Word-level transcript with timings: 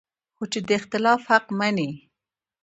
خو 0.35 0.43
چې 0.51 0.59
د 0.67 0.69
اختلاف 0.79 1.21
حق 1.31 1.45
مني 1.59 1.89